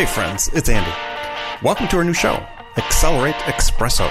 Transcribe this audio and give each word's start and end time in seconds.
Hey, 0.00 0.06
friends, 0.06 0.48
it's 0.54 0.70
Andy. 0.70 0.90
Welcome 1.62 1.86
to 1.88 1.98
our 1.98 2.04
new 2.04 2.14
show, 2.14 2.42
Accelerate 2.78 3.34
Espresso. 3.34 4.10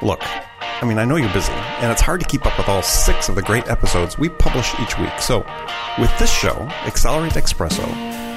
Look, 0.00 0.22
I 0.62 0.86
mean, 0.86 0.96
I 0.96 1.04
know 1.04 1.16
you're 1.16 1.30
busy, 1.34 1.52
and 1.52 1.92
it's 1.92 2.00
hard 2.00 2.20
to 2.20 2.26
keep 2.26 2.46
up 2.46 2.56
with 2.56 2.70
all 2.70 2.80
six 2.80 3.28
of 3.28 3.34
the 3.34 3.42
great 3.42 3.68
episodes 3.68 4.16
we 4.16 4.30
publish 4.30 4.72
each 4.80 4.98
week. 4.98 5.12
So, 5.20 5.40
with 5.98 6.10
this 6.18 6.32
show, 6.32 6.56
Accelerate 6.86 7.34
Espresso, 7.34 7.86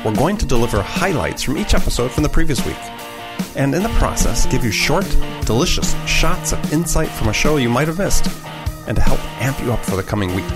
we're 0.03 0.13
going 0.13 0.35
to 0.39 0.45
deliver 0.45 0.81
highlights 0.81 1.41
from 1.41 1.57
each 1.57 1.73
episode 1.73 2.11
from 2.11 2.23
the 2.23 2.27
previous 2.27 2.65
week. 2.65 2.75
And 3.55 3.73
in 3.73 3.81
the 3.81 3.95
process, 3.97 4.45
give 4.47 4.65
you 4.65 4.71
short, 4.71 5.09
delicious 5.45 5.95
shots 6.05 6.51
of 6.51 6.73
insight 6.73 7.07
from 7.07 7.29
a 7.29 7.33
show 7.33 7.55
you 7.55 7.69
might 7.69 7.87
have 7.87 7.97
missed, 7.97 8.27
and 8.87 8.97
to 8.97 9.01
help 9.01 9.23
amp 9.41 9.57
you 9.61 9.71
up 9.71 9.85
for 9.85 9.95
the 9.95 10.03
coming 10.03 10.35
week. 10.35 10.51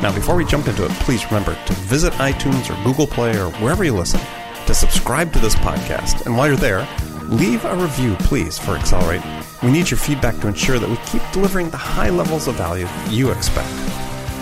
Now, 0.00 0.14
before 0.14 0.36
we 0.36 0.44
jump 0.44 0.68
into 0.68 0.84
it, 0.84 0.92
please 1.00 1.26
remember 1.26 1.58
to 1.66 1.72
visit 1.72 2.12
iTunes 2.12 2.70
or 2.70 2.84
Google 2.84 3.08
Play 3.08 3.36
or 3.36 3.50
wherever 3.54 3.82
you 3.82 3.96
listen 3.96 4.20
to 4.66 4.74
subscribe 4.74 5.32
to 5.32 5.38
this 5.38 5.54
podcast. 5.56 6.26
And 6.26 6.36
while 6.36 6.48
you're 6.48 6.56
there, 6.56 6.86
leave 7.24 7.64
a 7.64 7.76
review, 7.76 8.14
please, 8.20 8.58
for 8.58 8.72
Accelerate. 8.72 9.22
We 9.62 9.70
need 9.70 9.90
your 9.90 9.98
feedback 9.98 10.36
to 10.40 10.48
ensure 10.48 10.78
that 10.78 10.88
we 10.88 10.96
keep 11.06 11.22
delivering 11.32 11.70
the 11.70 11.76
high 11.76 12.10
levels 12.10 12.48
of 12.48 12.56
value 12.56 12.88
you 13.08 13.30
expect. 13.30 13.68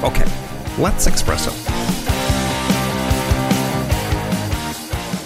Okay, 0.02 0.27
let's 0.78 1.06
Expresso. 1.06 1.52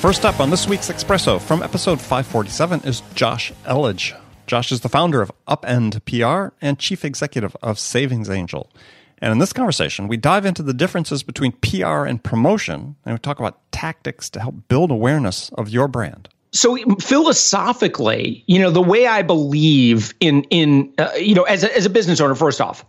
First 0.00 0.26
up 0.26 0.38
on 0.38 0.50
this 0.50 0.68
week's 0.68 0.90
Expresso 0.90 1.40
from 1.40 1.62
episode 1.62 1.98
547 1.98 2.80
is 2.82 3.02
Josh 3.14 3.52
Elledge. 3.64 4.14
Josh 4.46 4.70
is 4.70 4.80
the 4.82 4.90
founder 4.90 5.22
of 5.22 5.32
Upend 5.48 6.04
PR 6.04 6.54
and 6.60 6.78
chief 6.78 7.06
executive 7.06 7.56
of 7.62 7.78
Savings 7.78 8.28
Angel. 8.28 8.70
And 9.18 9.32
in 9.32 9.38
this 9.38 9.52
conversation, 9.52 10.08
we 10.08 10.16
dive 10.16 10.44
into 10.44 10.62
the 10.62 10.74
differences 10.74 11.22
between 11.22 11.52
PR 11.52 12.04
and 12.04 12.22
promotion, 12.22 12.96
and 13.04 13.14
we 13.14 13.18
talk 13.18 13.38
about 13.38 13.60
tactics 13.72 14.28
to 14.30 14.40
help 14.40 14.54
build 14.68 14.90
awareness 14.90 15.50
of 15.50 15.68
your 15.68 15.88
brand. 15.88 16.28
So 16.52 16.76
philosophically, 17.00 18.44
you 18.46 18.60
know, 18.60 18.70
the 18.70 18.82
way 18.82 19.06
I 19.06 19.22
believe 19.22 20.14
in 20.20 20.44
in 20.44 20.92
uh, 20.98 21.10
you 21.18 21.34
know, 21.34 21.42
as 21.44 21.64
a, 21.64 21.76
as 21.76 21.84
a 21.84 21.90
business 21.90 22.20
owner, 22.20 22.34
first 22.34 22.60
off, 22.60 22.84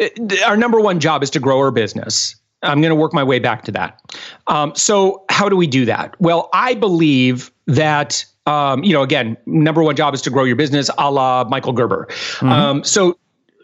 uh, 0.00 0.08
our 0.44 0.56
number 0.56 0.80
one 0.80 1.00
job 1.00 1.22
is 1.22 1.30
to 1.30 1.40
grow 1.40 1.58
our 1.58 1.70
business. 1.70 2.36
I'm 2.62 2.80
going 2.80 2.90
to 2.90 2.96
work 2.96 3.12
my 3.12 3.24
way 3.24 3.38
back 3.38 3.64
to 3.64 3.72
that. 3.72 4.00
Um, 4.46 4.74
so 4.74 5.24
how 5.28 5.48
do 5.48 5.56
we 5.56 5.66
do 5.66 5.84
that? 5.84 6.18
Well, 6.20 6.48
I 6.52 6.74
believe 6.74 7.50
that 7.66 8.24
um, 8.46 8.84
you 8.84 8.92
know, 8.92 9.02
again, 9.02 9.36
number 9.46 9.82
one 9.82 9.96
job 9.96 10.14
is 10.14 10.20
to 10.22 10.30
grow 10.30 10.44
your 10.44 10.56
business, 10.56 10.90
a 10.98 11.10
la 11.10 11.44
Michael 11.44 11.72
Gerber. 11.72 12.06
Mm-hmm. 12.10 12.48
Um, 12.48 12.84
so 12.84 13.18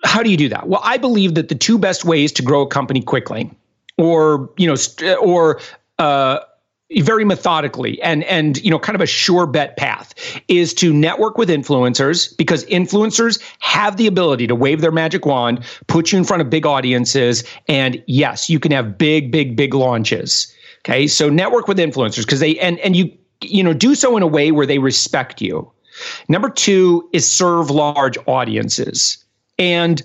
how 0.05 0.23
do 0.23 0.31
you 0.31 0.37
do 0.37 0.49
that? 0.49 0.69
Well, 0.69 0.81
I 0.83 0.97
believe 0.97 1.35
that 1.35 1.49
the 1.49 1.55
two 1.55 1.79
best 1.79 2.05
ways 2.05 2.33
to 2.33 2.43
grow 2.43 2.63
a 2.63 2.67
company 2.67 3.03
quickly, 3.03 3.51
or 3.99 4.51
you 4.57 4.67
know, 4.67 4.77
or 5.21 5.61
uh, 5.99 6.41
very 6.99 7.25
methodically 7.25 8.01
and 8.03 8.25
and 8.25 8.63
you 8.65 8.71
know 8.71 8.79
kind 8.79 8.97
of 8.97 9.01
a 9.01 9.07
sure 9.07 9.47
bet 9.47 9.77
path 9.77 10.13
is 10.49 10.75
to 10.75 10.93
network 10.93 11.39
with 11.39 11.49
influencers 11.49 12.37
because 12.37 12.65
influencers 12.67 13.41
have 13.61 13.97
the 13.97 14.07
ability 14.07 14.47
to 14.47 14.55
wave 14.57 14.81
their 14.81 14.91
magic 14.91 15.25
wand 15.25 15.65
put 15.87 16.11
you 16.11 16.19
in 16.19 16.25
front 16.25 16.41
of 16.41 16.51
big 16.51 16.67
audiences 16.67 17.45
and 17.69 18.03
yes 18.07 18.51
you 18.51 18.59
can 18.59 18.73
have 18.73 18.99
big 18.99 19.31
big 19.31 19.55
big 19.55 19.73
launches. 19.73 20.53
Okay? 20.81 21.07
So 21.07 21.29
network 21.29 21.69
with 21.69 21.79
influencers 21.79 22.25
because 22.25 22.41
they 22.41 22.59
and 22.59 22.79
and 22.81 22.97
you 22.97 23.13
you 23.41 23.63
know 23.63 23.73
do 23.73 23.95
so 23.95 24.17
in 24.17 24.23
a 24.23 24.27
way 24.27 24.51
where 24.51 24.67
they 24.67 24.79
respect 24.79 25.41
you. 25.41 25.71
Number 26.29 26.49
2 26.49 27.11
is 27.13 27.31
serve 27.31 27.71
large 27.71 28.17
audiences 28.27 29.23
and 29.61 30.03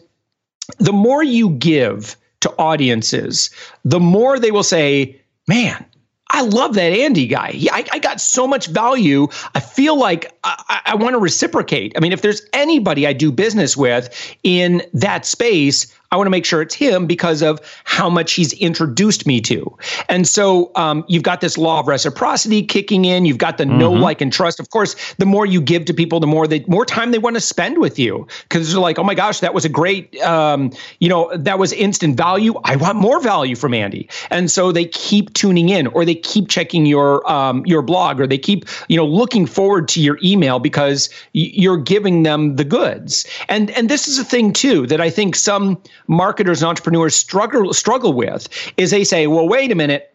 the 0.77 0.93
more 0.93 1.23
you 1.23 1.51
give 1.51 2.15
to 2.41 2.53
audiences, 2.59 3.49
the 3.83 3.99
more 3.99 4.37
they 4.37 4.51
will 4.51 4.63
say, 4.63 5.19
man, 5.47 5.83
I 6.29 6.41
love 6.41 6.73
that 6.73 6.91
Andy 6.91 7.27
guy. 7.27 7.51
He, 7.51 7.69
I, 7.69 7.85
I, 7.91 7.99
got 7.99 8.19
so 8.19 8.47
much 8.47 8.67
value. 8.67 9.27
I 9.53 9.59
feel 9.59 9.97
like 9.97 10.37
I, 10.43 10.81
I 10.87 10.95
want 10.95 11.13
to 11.13 11.19
reciprocate. 11.19 11.93
I 11.95 12.01
mean, 12.01 12.11
if 12.11 12.21
there's 12.21 12.41
anybody 12.51 13.07
I 13.07 13.13
do 13.13 13.31
business 13.31 13.77
with 13.77 14.35
in 14.43 14.81
that 14.93 15.25
space, 15.25 15.88
I 16.11 16.17
want 16.17 16.27
to 16.27 16.31
make 16.31 16.45
sure 16.45 16.61
it's 16.61 16.75
him 16.75 17.07
because 17.07 17.41
of 17.41 17.59
how 17.83 18.09
much 18.09 18.33
he's 18.33 18.53
introduced 18.53 19.25
me 19.25 19.41
to. 19.41 19.77
And 20.09 20.27
so 20.27 20.71
um, 20.75 21.03
you've 21.07 21.23
got 21.23 21.41
this 21.41 21.57
law 21.57 21.79
of 21.79 21.88
reciprocity 21.88 22.63
kicking 22.63 23.05
in. 23.05 23.25
You've 23.25 23.38
got 23.38 23.57
the 23.57 23.66
mm-hmm. 23.66 23.77
know, 23.77 23.91
like, 23.91 24.21
and 24.21 24.31
trust. 24.31 24.59
Of 24.59 24.69
course, 24.69 24.95
the 25.15 25.25
more 25.25 25.45
you 25.45 25.61
give 25.61 25.85
to 25.85 25.94
people, 25.94 26.19
the 26.19 26.27
more 26.27 26.47
they 26.47 26.63
more 26.67 26.85
time 26.85 27.11
they 27.11 27.17
want 27.17 27.35
to 27.35 27.41
spend 27.41 27.79
with 27.79 27.97
you 27.99 28.27
because 28.44 28.71
they're 28.71 28.81
like, 28.81 28.99
oh 28.99 29.03
my 29.03 29.15
gosh, 29.15 29.39
that 29.39 29.53
was 29.53 29.65
a 29.65 29.69
great, 29.69 30.15
um, 30.21 30.71
you 30.99 31.09
know, 31.09 31.35
that 31.35 31.59
was 31.59 31.73
instant 31.73 32.17
value. 32.17 32.55
I 32.63 32.75
want 32.75 32.97
more 32.97 33.21
value 33.21 33.55
from 33.55 33.73
Andy, 33.73 34.09
and 34.29 34.49
so 34.49 34.71
they 34.71 34.85
keep 34.85 35.33
tuning 35.33 35.69
in, 35.69 35.88
or 35.88 36.05
they 36.05 36.15
keep 36.15 36.49
checking 36.49 36.85
your 36.85 37.29
um, 37.29 37.65
your 37.65 37.81
blog, 37.81 38.19
or 38.19 38.27
they 38.27 38.38
keep 38.38 38.65
you 38.88 38.97
know 38.97 39.05
looking 39.05 39.45
forward 39.45 39.88
to 39.89 40.01
your 40.01 40.17
email 40.23 40.59
because 40.59 41.09
you're 41.33 41.77
giving 41.77 42.23
them 42.23 42.55
the 42.55 42.63
goods. 42.63 43.25
And 43.49 43.71
and 43.71 43.89
this 43.89 44.07
is 44.07 44.19
a 44.19 44.23
thing 44.23 44.53
too 44.53 44.88
that 44.88 45.01
I 45.01 45.09
think 45.09 45.35
some 45.35 45.81
marketers 46.07 46.61
and 46.61 46.69
entrepreneurs 46.69 47.16
struggle 47.16 47.73
struggle 47.73 48.13
with 48.13 48.47
is 48.77 48.91
they 48.91 49.03
say, 49.03 49.27
well, 49.27 49.47
wait 49.47 49.71
a 49.71 49.75
minute, 49.75 50.13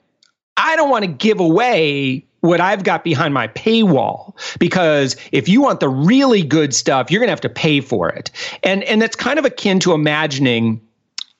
I 0.56 0.76
don't 0.76 0.90
want 0.90 1.04
to 1.04 1.10
give 1.10 1.40
away 1.40 2.24
what 2.40 2.60
I've 2.60 2.84
got 2.84 3.04
behind 3.04 3.34
my 3.34 3.48
paywall 3.48 4.34
because 4.58 5.16
if 5.32 5.48
you 5.48 5.60
want 5.60 5.80
the 5.80 5.88
really 5.88 6.42
good 6.42 6.74
stuff, 6.74 7.10
you're 7.10 7.20
going 7.20 7.28
to 7.28 7.32
have 7.32 7.40
to 7.42 7.48
pay 7.48 7.80
for 7.80 8.08
it. 8.08 8.30
And 8.62 8.82
and 8.84 9.00
that's 9.00 9.16
kind 9.16 9.38
of 9.38 9.44
akin 9.44 9.80
to 9.80 9.92
imagining 9.92 10.80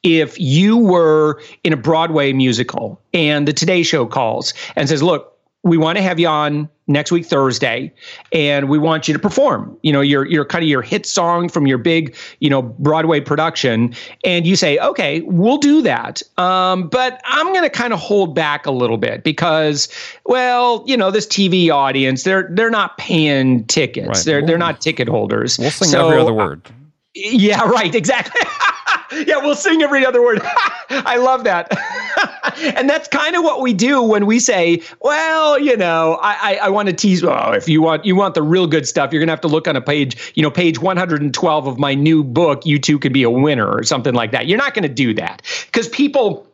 if 0.03 0.39
you 0.41 0.79
were 0.79 1.41
in 1.65 1.73
a 1.73 1.77
Broadway 1.77 2.33
musical 2.33 3.01
and 3.13 3.47
the 3.47 3.53
Today 3.53 3.83
Show 3.83 4.07
calls 4.07 4.55
and 4.77 4.89
says, 4.89 5.03
"Look, 5.03 5.39
we 5.63 5.77
want 5.77 5.99
to 5.99 6.03
have 6.03 6.19
you 6.19 6.27
on 6.27 6.69
next 6.87 7.13
week 7.13 7.27
Thursday, 7.27 7.93
and 8.33 8.69
we 8.69 8.79
want 8.79 9.07
you 9.07 9.15
to 9.15 9.21
perform. 9.21 9.77
You 9.83 9.93
know, 9.93 10.01
your 10.01 10.27
your 10.27 10.45
kind 10.45 10.63
of 10.63 10.69
your 10.69 10.83
hit 10.83 11.05
song 11.05 11.49
from 11.49 11.67
your 11.67 11.79
big, 11.79 12.17
you 12.41 12.49
know, 12.49 12.63
Broadway 12.63 13.21
production, 13.21 13.95
and 14.25 14.47
you 14.47 14.57
say, 14.57 14.79
okay, 14.79 15.21
we'll 15.23 15.59
do 15.59 15.83
that. 15.83 16.23
Um, 16.39 16.89
but 16.89 17.21
I'm 17.25 17.47
going 17.49 17.63
to 17.63 17.71
kind 17.71 17.93
of 17.93 17.99
hold 17.99 18.35
back 18.35 18.65
a 18.65 18.71
little 18.71 18.97
bit 18.97 19.23
because, 19.23 19.89
well, 20.25 20.83
you 20.87 20.97
know, 20.97 21.11
this 21.11 21.27
TV 21.27 21.71
audience, 21.71 22.23
they're 22.23 22.49
they're 22.53 22.71
not 22.71 22.97
paying 22.97 23.65
tickets. 23.67 24.09
Right. 24.09 24.25
They're 24.25 24.47
they're 24.47 24.59
not 24.59 24.81
ticket 24.81 25.09
holders. 25.09 25.59
We'll 25.59 25.71
sing 25.71 25.89
so, 25.89 26.07
every 26.07 26.21
other 26.21 26.35
word. 26.35 26.63
Uh, 26.67 26.73
yeah, 27.15 27.69
right. 27.69 27.95
Exactly. 27.95 28.41
yeah, 29.27 29.37
we'll 29.39 29.55
sing 29.55 29.83
every 29.83 30.07
other 30.07 30.23
word. 30.23 30.41
I 30.91 31.17
love 31.17 31.45
that. 31.45 31.71
and 32.77 32.89
that's 32.89 33.09
kind 33.09 33.37
of 33.37 33.45
what 33.45 33.61
we 33.61 33.73
do 33.73 34.03
when 34.03 34.27
we 34.27 34.39
say, 34.39 34.83
well, 35.01 35.59
you 35.59 35.77
know, 35.77 36.19
I, 36.23 36.55
I, 36.55 36.57
I 36.57 36.69
want 36.69 36.89
to 36.89 36.95
tease. 36.95 37.23
Oh, 37.23 37.53
if 37.53 37.69
you 37.69 37.83
want 37.83 38.05
you 38.05 38.17
want 38.17 38.35
the 38.35 38.43
real 38.43 38.67
good 38.67 38.87
stuff, 38.87 39.13
you're 39.13 39.21
gonna 39.21 39.33
have 39.33 39.41
to 39.43 39.49
look 39.49 39.69
on 39.69 39.77
a 39.77 39.81
page, 39.81 40.33
you 40.35 40.43
know, 40.43 40.51
page 40.51 40.79
112 40.79 41.67
of 41.67 41.79
my 41.79 41.95
new 41.95 42.25
book, 42.25 42.67
You 42.67 42.79
Too 42.79 42.99
Could 42.99 43.13
Be 43.13 43.23
a 43.23 43.31
Winner, 43.31 43.71
or 43.71 43.83
something 43.83 44.15
like 44.15 44.33
that. 44.33 44.47
You're 44.47 44.59
not 44.59 44.75
gonna 44.75 44.89
do 44.89 45.15
that. 45.15 45.43
Because 45.67 45.89
people 45.89 46.50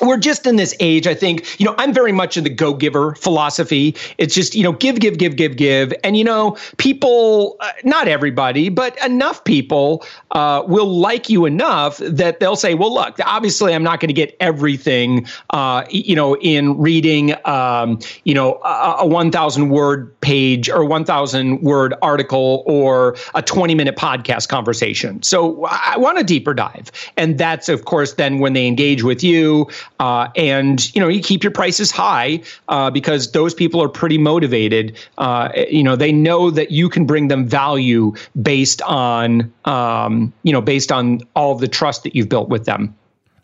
we're 0.00 0.16
just 0.16 0.46
in 0.46 0.56
this 0.56 0.74
age 0.80 1.06
i 1.06 1.14
think 1.14 1.58
you 1.58 1.66
know 1.66 1.74
i'm 1.78 1.92
very 1.92 2.12
much 2.12 2.36
in 2.36 2.44
the 2.44 2.50
go 2.50 2.74
giver 2.74 3.14
philosophy. 3.14 3.94
It's 4.18 4.34
just 4.34 4.54
you 4.54 4.62
know 4.62 4.72
give 4.72 5.00
give 5.00 5.18
give 5.18 5.36
give 5.36 5.56
give. 5.56 5.92
And 6.04 6.16
you 6.16 6.24
know 6.24 6.56
people 6.76 7.56
uh, 7.60 7.72
not 7.82 8.08
everybody 8.08 8.68
but 8.68 9.02
enough 9.04 9.44
people 9.44 10.04
uh, 10.30 10.62
will 10.66 10.86
like 10.86 11.28
you 11.28 11.46
enough 11.46 11.98
that 11.98 12.40
they'll 12.40 12.56
say 12.56 12.74
well 12.74 12.92
look 12.92 13.16
obviously 13.24 13.74
i'm 13.74 13.82
not 13.82 14.00
going 14.00 14.08
to 14.08 14.14
get 14.14 14.36
everything 14.40 15.26
uh, 15.50 15.84
you 15.90 16.14
know 16.14 16.36
in 16.36 16.78
reading 16.78 17.34
um, 17.46 17.98
you 18.24 18.34
know 18.34 18.60
a, 18.64 18.96
a 19.00 19.06
1000 19.06 19.70
word 19.70 20.20
page 20.20 20.68
or 20.68 20.84
1000 20.84 21.60
word 21.62 21.94
article 22.02 22.62
or 22.66 23.16
a 23.34 23.42
20 23.42 23.74
minute 23.74 23.96
podcast 23.96 24.48
conversation. 24.48 25.22
So 25.22 25.64
i 25.66 25.96
want 25.96 26.18
a 26.18 26.24
deeper 26.24 26.54
dive. 26.54 26.90
And 27.16 27.38
that's 27.38 27.68
of 27.68 27.84
course 27.84 28.14
then 28.14 28.38
when 28.38 28.52
they 28.52 28.66
engage 28.66 29.02
with 29.02 29.22
you 29.22 29.68
uh, 30.00 30.28
and 30.36 30.94
you 30.94 31.00
know 31.00 31.08
you 31.08 31.20
keep 31.20 31.42
your 31.42 31.52
prices 31.52 31.90
high 31.90 32.40
uh, 32.68 32.90
because 32.90 33.32
those 33.32 33.54
people 33.54 33.82
are 33.82 33.88
pretty 33.88 34.18
motivated. 34.18 34.96
Uh, 35.18 35.50
you 35.68 35.82
know 35.82 35.96
they 35.96 36.12
know 36.12 36.50
that 36.50 36.70
you 36.70 36.88
can 36.88 37.06
bring 37.06 37.28
them 37.28 37.46
value 37.46 38.14
based 38.40 38.82
on 38.82 39.52
um, 39.64 40.32
you 40.42 40.52
know 40.52 40.60
based 40.60 40.92
on 40.92 41.20
all 41.34 41.54
the 41.54 41.68
trust 41.68 42.02
that 42.02 42.14
you've 42.14 42.28
built 42.28 42.48
with 42.48 42.64
them. 42.64 42.94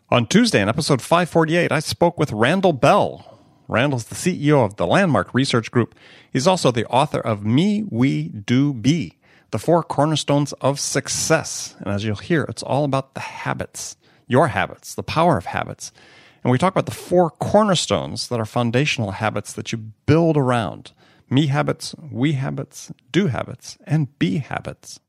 On 0.09 0.27
Tuesday, 0.27 0.61
in 0.61 0.67
episode 0.67 1.01
548, 1.01 1.71
I 1.71 1.79
spoke 1.79 2.19
with 2.19 2.33
Randall 2.33 2.73
Bell. 2.73 3.39
Randall's 3.69 4.07
the 4.07 4.15
CEO 4.15 4.65
of 4.65 4.75
the 4.75 4.85
Landmark 4.85 5.33
Research 5.33 5.71
Group. 5.71 5.95
He's 6.33 6.45
also 6.45 6.69
the 6.69 6.85
author 6.87 7.21
of 7.21 7.45
Me, 7.45 7.85
We, 7.89 8.27
Do, 8.27 8.73
Be, 8.73 9.17
the 9.51 9.59
four 9.59 9.83
cornerstones 9.83 10.51
of 10.59 10.81
success. 10.81 11.75
And 11.79 11.87
as 11.87 12.03
you'll 12.03 12.17
hear, 12.17 12.43
it's 12.49 12.61
all 12.61 12.83
about 12.83 13.13
the 13.13 13.21
habits, 13.21 13.95
your 14.27 14.49
habits, 14.49 14.95
the 14.95 15.03
power 15.03 15.37
of 15.37 15.45
habits. 15.45 15.93
And 16.43 16.51
we 16.51 16.57
talk 16.57 16.73
about 16.73 16.85
the 16.87 16.91
four 16.91 17.29
cornerstones 17.29 18.27
that 18.29 18.39
are 18.39 18.45
foundational 18.45 19.11
habits 19.11 19.53
that 19.53 19.71
you 19.71 19.77
build 19.77 20.37
around 20.37 20.91
me 21.29 21.47
habits, 21.47 21.95
we 22.11 22.33
habits, 22.33 22.91
do 23.11 23.27
habits, 23.27 23.77
and 23.85 24.19
be 24.19 24.39
habits. 24.39 24.99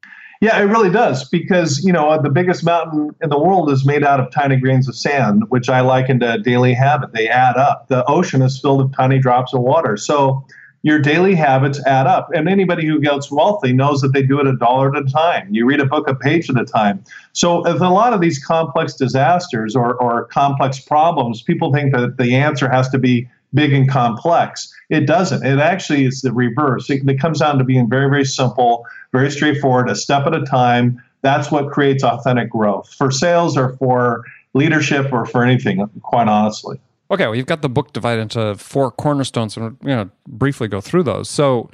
Yeah, 0.41 0.59
it 0.61 0.65
really 0.65 0.91
does 0.91 1.29
because, 1.29 1.85
you 1.85 1.93
know, 1.93 2.21
the 2.21 2.31
biggest 2.31 2.65
mountain 2.65 3.11
in 3.23 3.31
the 3.31 3.39
world 3.39 3.71
is 3.71 3.85
made 3.85 4.05
out 4.05 4.19
of 4.19 4.31
tiny 4.33 4.57
grains 4.57 4.89
of 4.89 4.97
sand, 4.97 5.45
which 5.51 5.69
I 5.69 5.81
liken 5.81 6.21
to 6.21 6.35
a 6.35 6.39
daily 6.39 6.75
habit. 6.75 7.13
They 7.13 7.29
add 7.29 7.57
up. 7.57 7.89
The 7.89 8.05
ocean 8.07 8.43
is 8.43 8.61
filled 8.61 8.83
with 8.83 8.95
tiny 8.95 9.21
drops 9.21 9.55
of 9.55 9.61
water. 9.61 9.97
So 9.97 10.45
your 10.83 10.99
daily 10.99 11.35
habits 11.35 11.81
add 11.87 12.07
up. 12.07 12.31
And 12.35 12.49
anybody 12.49 12.87
who 12.87 13.01
gets 13.01 13.31
wealthy 13.31 13.73
knows 13.73 14.01
that 14.01 14.13
they 14.13 14.23
do 14.23 14.41
it 14.41 14.47
a 14.47 14.57
dollar 14.57 14.95
at 14.95 15.03
a 15.03 15.11
time. 15.11 15.49
You 15.53 15.65
read 15.65 15.81
a 15.81 15.87
book 15.87 16.09
a 16.09 16.15
page 16.15 16.51
at 16.51 16.59
a 16.59 16.65
time. 16.65 17.03
So, 17.33 17.67
a 17.67 17.75
lot 17.75 18.13
of 18.13 18.21
these 18.21 18.45
complex 18.45 18.95
disasters 18.95 19.75
or, 19.77 19.95
or 19.95 20.25
complex 20.27 20.81
problems, 20.81 21.43
people 21.43 21.73
think 21.73 21.95
that 21.95 22.17
the 22.19 22.35
answer 22.35 22.69
has 22.69 22.89
to 22.91 22.99
be 22.99 23.29
big 23.55 23.73
and 23.73 23.89
complex. 23.89 24.73
It 24.91 25.07
doesn't. 25.07 25.45
It 25.45 25.59
actually 25.59 26.07
is 26.07 26.23
the 26.23 26.33
reverse. 26.33 26.89
It, 26.91 27.09
it 27.09 27.21
comes 27.21 27.39
down 27.41 27.59
to 27.59 27.65
being 27.65 27.89
very, 27.89 28.09
very 28.09 28.25
simple, 28.25 28.87
very 29.13 29.31
straightforward, 29.31 29.89
a 29.89 29.95
step 29.95 30.27
at 30.27 30.35
a 30.35 30.45
time. 30.45 31.03
That's 31.23 31.51
what 31.51 31.71
creates 31.71 32.03
authentic 32.03 32.51
growth 32.51 32.93
for 32.93 33.11
sales 33.11 33.57
or 33.57 33.75
for 33.77 34.25
leadership 34.55 35.13
or 35.13 35.27
for 35.27 35.45
anything, 35.45 35.89
quite 36.03 36.29
honestly. 36.29 36.81
Okay, 37.13 37.27
well, 37.27 37.35
you've 37.35 37.47
got 37.47 37.61
the 37.61 37.69
book 37.69 37.93
divided 37.93 38.23
into 38.23 38.55
four 38.55 38.91
cornerstones, 38.91 39.57
and 39.57 39.77
you 39.83 39.89
know, 39.89 40.11
briefly 40.27 40.67
go 40.67 40.81
through 40.81 41.03
those. 41.03 41.29
So, 41.29 41.71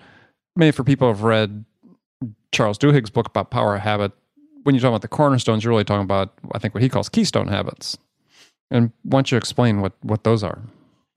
maybe 0.56 0.72
for 0.72 0.82
people 0.82 1.06
who've 1.06 1.22
read 1.22 1.64
Charles 2.50 2.76
Duhigg's 2.76 3.10
book 3.10 3.28
about 3.28 3.52
power 3.52 3.78
habit, 3.78 4.10
when 4.64 4.74
you're 4.74 4.80
talking 4.80 4.94
about 4.94 5.02
the 5.02 5.08
cornerstones, 5.08 5.62
you're 5.62 5.70
really 5.70 5.84
talking 5.84 6.02
about, 6.02 6.34
I 6.52 6.58
think, 6.58 6.74
what 6.74 6.82
he 6.82 6.88
calls 6.88 7.08
keystone 7.08 7.46
habits. 7.46 7.96
And 8.70 8.90
why 9.04 9.18
don't 9.18 9.30
you 9.30 9.38
explain 9.38 9.80
what 9.80 9.92
what 10.02 10.24
those 10.24 10.42
are? 10.42 10.60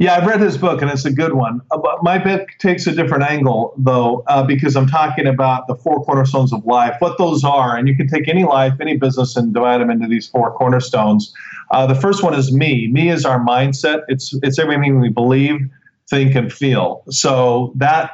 Yeah, 0.02 0.16
I've 0.16 0.26
read 0.26 0.42
his 0.42 0.58
book 0.58 0.82
and 0.82 0.90
it's 0.90 1.06
a 1.06 1.12
good 1.14 1.36
one. 1.36 1.62
Uh, 1.70 1.78
my 2.02 2.18
book 2.18 2.50
takes 2.58 2.88
a 2.88 2.92
different 2.92 3.24
angle, 3.24 3.76
though, 3.78 4.24
uh, 4.26 4.42
because 4.42 4.76
I'm 4.76 4.88
talking 4.88 5.28
about 5.28 5.68
the 5.68 5.76
four 5.76 6.04
cornerstones 6.04 6.52
of 6.52 6.66
life, 6.66 6.96
what 6.98 7.20
those 7.20 7.44
are. 7.44 7.78
And 7.78 7.88
you 7.88 7.96
can 7.96 8.08
take 8.08 8.28
any 8.28 8.44
life, 8.44 8.74
any 8.82 8.98
business, 8.98 9.36
and 9.36 9.54
divide 9.54 9.80
them 9.80 9.92
into 9.92 10.08
these 10.08 10.28
four 10.28 10.54
cornerstones. 10.54 11.32
Uh, 11.70 11.86
the 11.86 11.94
first 11.94 12.24
one 12.24 12.34
is 12.34 12.52
me. 12.52 12.88
Me 12.88 13.12
is 13.12 13.26
our 13.26 13.40
mindset. 13.40 14.02
It's 14.08 14.34
it's 14.42 14.58
everything 14.58 15.00
we 15.00 15.10
believe, 15.10 15.70
think, 16.10 16.34
and 16.34 16.52
feel. 16.52 17.04
So 17.12 17.72
that 17.76 18.10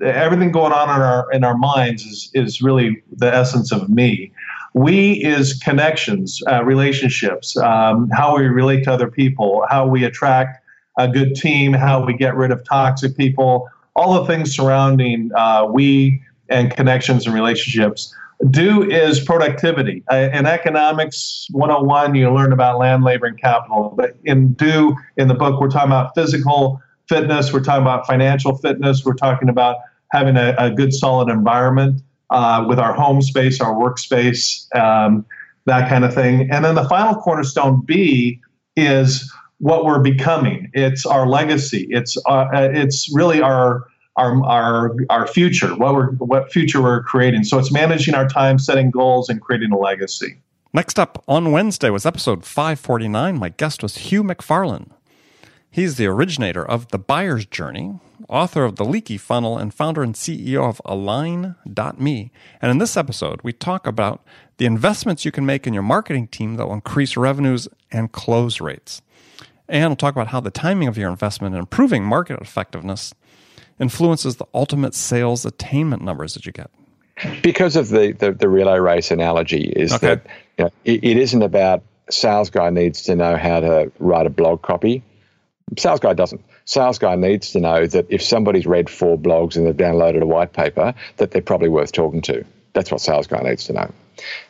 everything 0.00 0.52
going 0.52 0.72
on 0.72 0.88
in 0.90 1.02
our 1.02 1.32
in 1.32 1.42
our 1.42 1.58
minds 1.58 2.04
is 2.04 2.30
is 2.34 2.62
really 2.62 3.02
the 3.16 3.34
essence 3.34 3.72
of 3.72 3.88
me. 3.88 4.30
We 4.74 5.14
is 5.14 5.54
connections, 5.54 6.40
uh, 6.46 6.62
relationships, 6.62 7.56
um, 7.56 8.10
how 8.10 8.36
we 8.36 8.44
relate 8.44 8.84
to 8.84 8.92
other 8.92 9.10
people, 9.10 9.66
how 9.68 9.88
we 9.88 10.04
attract 10.04 10.61
a 10.98 11.08
good 11.08 11.34
team, 11.34 11.72
how 11.72 12.04
we 12.04 12.14
get 12.14 12.36
rid 12.36 12.50
of 12.50 12.62
toxic 12.64 13.16
people, 13.16 13.68
all 13.96 14.20
the 14.20 14.26
things 14.26 14.54
surrounding 14.54 15.30
uh, 15.34 15.66
we 15.70 16.22
and 16.48 16.70
connections 16.70 17.26
and 17.26 17.34
relationships. 17.34 18.14
Do 18.50 18.82
is 18.90 19.20
productivity. 19.20 20.02
Uh, 20.10 20.28
in 20.32 20.46
economics 20.46 21.46
101, 21.52 22.14
you 22.16 22.30
learn 22.30 22.52
about 22.52 22.78
land, 22.78 23.04
labor, 23.04 23.26
and 23.26 23.40
capital. 23.40 23.94
But 23.96 24.16
in 24.24 24.52
do, 24.54 24.96
in 25.16 25.28
the 25.28 25.34
book, 25.34 25.60
we're 25.60 25.70
talking 25.70 25.92
about 25.92 26.14
physical 26.14 26.80
fitness, 27.08 27.52
we're 27.52 27.62
talking 27.62 27.82
about 27.82 28.06
financial 28.06 28.56
fitness, 28.58 29.04
we're 29.04 29.14
talking 29.14 29.48
about 29.48 29.76
having 30.10 30.36
a, 30.36 30.54
a 30.58 30.70
good, 30.70 30.92
solid 30.92 31.28
environment 31.28 32.02
uh, 32.30 32.64
with 32.66 32.78
our 32.78 32.92
home 32.92 33.22
space, 33.22 33.60
our 33.60 33.74
workspace, 33.74 34.74
um, 34.74 35.24
that 35.66 35.88
kind 35.88 36.04
of 36.04 36.12
thing. 36.12 36.50
And 36.50 36.64
then 36.64 36.74
the 36.74 36.88
final 36.88 37.14
cornerstone 37.14 37.82
B 37.84 38.40
is 38.76 39.32
what 39.62 39.84
we're 39.84 40.00
becoming. 40.00 40.68
It's 40.74 41.06
our 41.06 41.26
legacy. 41.26 41.86
It's 41.88 42.18
uh, 42.26 42.48
it's 42.52 43.14
really 43.14 43.40
our 43.40 43.86
our 44.16 44.44
our 44.44 44.96
our 45.08 45.26
future. 45.28 45.68
What 45.76 45.94
we're 45.94 46.10
what 46.12 46.52
future 46.52 46.82
we're 46.82 47.04
creating. 47.04 47.44
So 47.44 47.58
it's 47.58 47.70
managing 47.70 48.14
our 48.14 48.28
time, 48.28 48.58
setting 48.58 48.90
goals, 48.90 49.28
and 49.28 49.40
creating 49.40 49.70
a 49.70 49.78
legacy. 49.78 50.36
Next 50.74 50.98
up 50.98 51.22
on 51.28 51.52
Wednesday 51.52 51.90
was 51.90 52.04
episode 52.04 52.44
549. 52.44 53.38
My 53.38 53.50
guest 53.50 53.82
was 53.82 53.98
Hugh 53.98 54.24
Macfarlane. 54.24 54.90
He's 55.70 55.96
the 55.96 56.06
originator 56.06 56.64
of 56.64 56.88
The 56.88 56.98
Buyer's 56.98 57.46
Journey, 57.46 58.00
author 58.28 58.64
of 58.64 58.76
The 58.76 58.84
Leaky 58.84 59.16
Funnel, 59.16 59.58
and 59.58 59.72
founder 59.72 60.02
and 60.02 60.14
CEO 60.14 60.68
of 60.68 60.82
Align.me. 60.84 62.32
And 62.60 62.70
in 62.70 62.78
this 62.78 62.96
episode, 62.96 63.40
we 63.42 63.52
talk 63.52 63.86
about 63.86 64.24
the 64.56 64.66
investments 64.66 65.24
you 65.24 65.30
can 65.30 65.46
make 65.46 65.66
in 65.66 65.72
your 65.72 65.82
marketing 65.82 66.26
team 66.26 66.56
that 66.56 66.66
will 66.66 66.74
increase 66.74 67.16
revenues 67.16 67.68
and 67.90 68.10
close 68.10 68.60
rates. 68.60 69.02
And 69.72 69.88
we'll 69.88 69.96
talk 69.96 70.14
about 70.14 70.28
how 70.28 70.40
the 70.40 70.50
timing 70.50 70.86
of 70.86 70.98
your 70.98 71.08
investment 71.08 71.54
in 71.54 71.58
improving 71.58 72.04
market 72.04 72.38
effectiveness 72.42 73.14
influences 73.80 74.36
the 74.36 74.44
ultimate 74.52 74.94
sales 74.94 75.46
attainment 75.46 76.02
numbers 76.02 76.34
that 76.34 76.44
you 76.44 76.52
get. 76.52 76.70
Because 77.42 77.74
of 77.74 77.88
the, 77.88 78.12
the, 78.12 78.32
the 78.32 78.50
relay 78.50 78.78
race 78.78 79.10
analogy, 79.10 79.64
is 79.64 79.94
okay. 79.94 80.06
that 80.06 80.26
you 80.58 80.64
know, 80.64 80.70
it, 80.84 81.02
it 81.02 81.16
isn't 81.16 81.42
about 81.42 81.82
sales 82.10 82.50
guy 82.50 82.68
needs 82.68 83.02
to 83.04 83.16
know 83.16 83.34
how 83.34 83.60
to 83.60 83.90
write 83.98 84.26
a 84.26 84.30
blog 84.30 84.60
copy. 84.60 85.02
Sales 85.78 86.00
guy 86.00 86.12
doesn't. 86.12 86.44
Sales 86.66 86.98
guy 86.98 87.16
needs 87.16 87.52
to 87.52 87.60
know 87.60 87.86
that 87.86 88.04
if 88.10 88.22
somebody's 88.22 88.66
read 88.66 88.90
four 88.90 89.16
blogs 89.16 89.56
and 89.56 89.66
they've 89.66 89.74
downloaded 89.74 90.20
a 90.20 90.26
white 90.26 90.52
paper, 90.52 90.92
that 91.16 91.30
they're 91.30 91.40
probably 91.40 91.70
worth 91.70 91.92
talking 91.92 92.20
to. 92.22 92.44
That's 92.74 92.90
what 92.90 93.00
sales 93.00 93.26
guy 93.26 93.40
needs 93.40 93.64
to 93.64 93.72
know. 93.72 93.90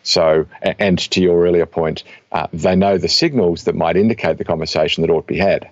So, 0.03 0.47
and 0.63 0.99
to 0.99 1.21
your 1.21 1.45
earlier 1.45 1.67
point, 1.67 2.05
uh, 2.33 2.47
they 2.53 2.77
know 2.77 2.99
the 2.99 3.09
signals 3.09 3.65
that 3.65 3.75
might 3.75 3.97
indicate 3.97 4.39
the 4.39 4.45
conversation 4.45 5.03
that 5.03 5.11
ought 5.11 5.27
to 5.27 5.33
be 5.33 5.39
had. 5.39 5.69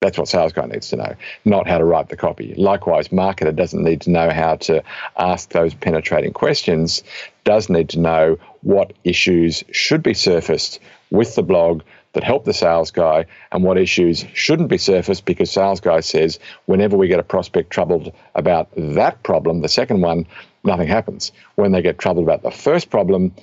That's 0.00 0.18
what 0.18 0.26
sales 0.26 0.52
guy 0.52 0.66
needs 0.66 0.88
to 0.88 0.96
know, 0.96 1.14
not 1.44 1.68
how 1.68 1.78
to 1.78 1.84
write 1.84 2.08
the 2.08 2.16
copy. 2.16 2.54
Likewise, 2.56 3.08
marketer 3.08 3.54
doesn't 3.54 3.84
need 3.84 4.00
to 4.02 4.10
know 4.10 4.30
how 4.30 4.56
to 4.56 4.82
ask 5.16 5.50
those 5.50 5.74
penetrating 5.74 6.32
questions, 6.32 7.04
does 7.44 7.68
need 7.68 7.88
to 7.90 8.00
know 8.00 8.36
what 8.62 8.92
issues 9.04 9.62
should 9.70 10.02
be 10.02 10.12
surfaced 10.12 10.80
with 11.12 11.36
the 11.36 11.42
blog 11.42 11.82
that 12.14 12.24
help 12.24 12.44
the 12.44 12.52
sales 12.52 12.90
guy 12.90 13.24
and 13.52 13.62
what 13.62 13.78
issues 13.78 14.24
shouldn't 14.34 14.68
be 14.68 14.78
surfaced 14.78 15.24
because 15.24 15.50
sales 15.50 15.80
guy 15.80 16.00
says 16.00 16.38
whenever 16.66 16.96
we 16.96 17.08
get 17.08 17.20
a 17.20 17.22
prospect 17.22 17.70
troubled 17.70 18.12
about 18.34 18.68
that 18.76 19.22
problem, 19.22 19.60
the 19.60 19.68
second 19.68 20.00
one, 20.00 20.26
nothing 20.64 20.88
happens. 20.88 21.32
When 21.56 21.72
they 21.72 21.82
get 21.82 21.98
troubled 21.98 22.24
about 22.24 22.42
the 22.42 22.50
first 22.50 22.90
problem, 22.90 23.34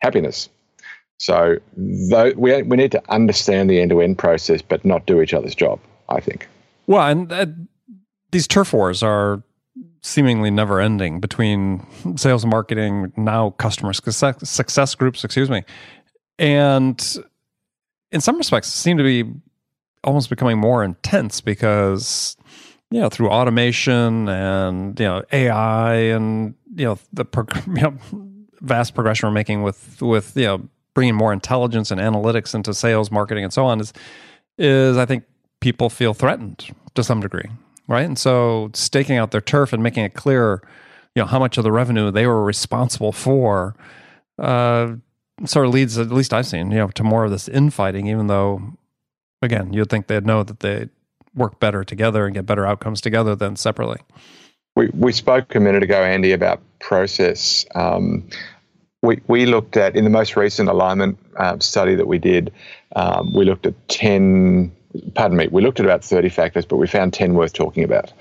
happiness. 0.00 0.48
So 1.18 1.58
we, 1.76 2.62
we 2.62 2.76
need 2.76 2.92
to 2.92 3.02
understand 3.08 3.70
the 3.70 3.80
end 3.80 3.90
to 3.90 4.00
end 4.00 4.18
process, 4.18 4.60
but 4.60 4.84
not 4.84 5.06
do 5.06 5.20
each 5.20 5.32
other's 5.32 5.54
job, 5.54 5.80
I 6.08 6.20
think. 6.20 6.46
Well, 6.86 7.08
and 7.08 7.32
uh, 7.32 7.46
these 8.32 8.46
turf 8.46 8.72
wars 8.72 9.02
are 9.02 9.42
seemingly 10.02 10.50
never 10.50 10.80
ending 10.80 11.20
between 11.20 11.84
sales 12.16 12.44
and 12.44 12.50
marketing, 12.50 13.12
now 13.16 13.50
customer 13.50 13.92
success, 13.92 14.48
success 14.48 14.94
groups, 14.94 15.24
excuse 15.24 15.50
me. 15.50 15.64
And 16.38 17.18
in 18.12 18.20
some 18.20 18.36
respects, 18.36 18.72
seem 18.72 18.98
to 18.98 19.02
be 19.02 19.24
almost 20.04 20.30
becoming 20.30 20.58
more 20.58 20.84
intense 20.84 21.40
because 21.40 22.36
you 22.90 23.00
know 23.00 23.08
through 23.08 23.28
automation 23.28 24.28
and 24.28 24.98
you 24.98 25.06
know 25.06 25.22
AI 25.32 25.94
and 25.94 26.54
you 26.74 26.84
know 26.84 26.98
the 27.12 27.24
prog- 27.24 27.56
you 27.66 27.82
know, 27.82 27.98
vast 28.60 28.94
progression 28.94 29.28
we're 29.28 29.32
making 29.34 29.62
with 29.62 30.00
with 30.00 30.36
you 30.36 30.44
know 30.44 30.68
bringing 30.94 31.14
more 31.14 31.32
intelligence 31.32 31.90
and 31.90 32.00
analytics 32.00 32.54
into 32.54 32.72
sales, 32.72 33.10
marketing, 33.10 33.44
and 33.44 33.52
so 33.52 33.66
on 33.66 33.80
is 33.80 33.92
is 34.58 34.96
I 34.96 35.04
think 35.04 35.24
people 35.60 35.90
feel 35.90 36.14
threatened 36.14 36.74
to 36.94 37.04
some 37.04 37.20
degree, 37.20 37.50
right? 37.88 38.04
And 38.04 38.18
so 38.18 38.70
staking 38.72 39.16
out 39.16 39.30
their 39.30 39.40
turf 39.40 39.72
and 39.72 39.82
making 39.82 40.04
it 40.04 40.14
clear, 40.14 40.62
you 41.14 41.22
know, 41.22 41.26
how 41.26 41.38
much 41.38 41.58
of 41.58 41.64
the 41.64 41.72
revenue 41.72 42.10
they 42.10 42.26
were 42.26 42.42
responsible 42.44 43.12
for, 43.12 43.74
uh, 44.38 44.94
sort 45.44 45.66
of 45.66 45.74
leads, 45.74 45.98
at 45.98 46.10
least 46.10 46.32
I've 46.32 46.46
seen, 46.46 46.70
you 46.70 46.78
know, 46.78 46.88
to 46.88 47.04
more 47.04 47.24
of 47.24 47.30
this 47.30 47.48
infighting. 47.48 48.06
Even 48.06 48.26
though, 48.26 48.78
again, 49.42 49.72
you'd 49.72 49.90
think 49.90 50.06
they'd 50.06 50.24
know 50.24 50.42
that 50.42 50.60
they 50.60 50.88
work 51.36 51.60
better 51.60 51.84
together 51.84 52.26
and 52.26 52.34
get 52.34 52.46
better 52.46 52.66
outcomes 52.66 53.00
together 53.00 53.36
than 53.36 53.56
separately. 53.56 54.00
We, 54.74 54.88
we 54.92 55.12
spoke 55.12 55.54
a 55.54 55.60
minute 55.60 55.82
ago, 55.82 56.02
Andy, 56.02 56.32
about 56.32 56.60
process. 56.80 57.64
Um, 57.74 58.28
we, 59.02 59.20
we 59.28 59.46
looked 59.46 59.76
at, 59.76 59.96
in 59.96 60.04
the 60.04 60.10
most 60.10 60.36
recent 60.36 60.68
alignment 60.68 61.18
uh, 61.36 61.58
study 61.60 61.94
that 61.94 62.06
we 62.06 62.18
did, 62.18 62.52
um, 62.94 63.32
we 63.34 63.44
looked 63.44 63.66
at 63.66 63.88
10, 63.88 64.74
pardon 65.14 65.36
me, 65.36 65.48
we 65.48 65.62
looked 65.62 65.80
at 65.80 65.86
about 65.86 66.04
30 66.04 66.28
factors, 66.28 66.64
but 66.66 66.76
we 66.76 66.86
found 66.86 67.14
10 67.14 67.34
worth 67.34 67.52
talking 67.52 67.84
about. 67.84 68.12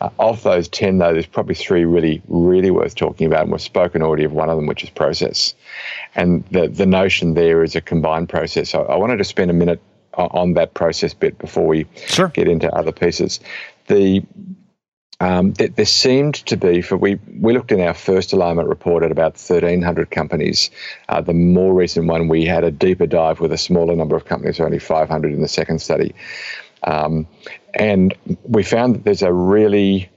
Uh, 0.00 0.10
of 0.18 0.42
those 0.42 0.68
10, 0.68 0.98
though, 0.98 1.12
there's 1.12 1.26
probably 1.26 1.54
three 1.54 1.84
really, 1.84 2.20
really 2.28 2.70
worth 2.70 2.94
talking 2.94 3.26
about, 3.26 3.42
and 3.42 3.52
we've 3.52 3.60
spoken 3.60 4.02
already 4.02 4.24
of 4.24 4.32
one 4.32 4.50
of 4.50 4.56
them, 4.56 4.66
which 4.66 4.82
is 4.82 4.90
process. 4.90 5.54
And 6.14 6.44
the, 6.50 6.68
the 6.68 6.86
notion 6.86 7.34
there 7.34 7.62
is 7.62 7.76
a 7.76 7.80
combined 7.80 8.28
process. 8.28 8.74
I 8.74 8.96
wanted 8.96 9.18
to 9.18 9.24
spend 9.24 9.50
a 9.50 9.54
minute 9.54 9.80
on 10.16 10.54
that 10.54 10.74
process 10.74 11.14
bit 11.14 11.38
before 11.38 11.66
we 11.66 11.86
sure. 12.06 12.28
get 12.28 12.48
into 12.48 12.72
other 12.74 12.92
pieces. 12.92 13.40
The 13.86 14.22
um, 15.20 15.52
there 15.52 15.86
seemed 15.86 16.34
to 16.46 16.56
be 16.56 16.82
for 16.82 16.96
we 16.96 17.18
we 17.40 17.52
looked 17.52 17.70
in 17.70 17.80
our 17.80 17.94
first 17.94 18.32
alignment 18.32 18.68
report 18.68 19.04
at 19.04 19.12
about 19.12 19.34
1,300 19.34 20.10
companies. 20.10 20.70
Uh, 21.08 21.20
the 21.20 21.32
more 21.32 21.72
recent 21.72 22.06
one, 22.06 22.28
we 22.28 22.44
had 22.44 22.64
a 22.64 22.70
deeper 22.70 23.06
dive 23.06 23.40
with 23.40 23.52
a 23.52 23.58
smaller 23.58 23.94
number 23.94 24.16
of 24.16 24.24
companies, 24.24 24.58
only 24.58 24.78
500 24.78 25.32
in 25.32 25.40
the 25.40 25.48
second 25.48 25.80
study, 25.80 26.14
um, 26.82 27.26
and 27.74 28.14
we 28.42 28.64
found 28.64 28.96
that 28.96 29.04
there's 29.04 29.22
a 29.22 29.32
really 29.32 30.10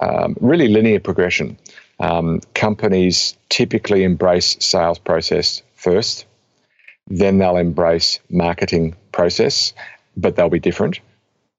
um, 0.00 0.36
really 0.40 0.68
linear 0.68 1.00
progression. 1.00 1.56
Um, 2.00 2.40
companies 2.54 3.36
typically 3.50 4.02
embrace 4.02 4.56
sales 4.58 4.98
process 4.98 5.62
first, 5.76 6.26
then 7.06 7.38
they'll 7.38 7.56
embrace 7.56 8.18
marketing 8.30 8.96
process, 9.14 9.72
but 10.16 10.36
they'll 10.36 10.50
be 10.50 10.60
different 10.60 11.00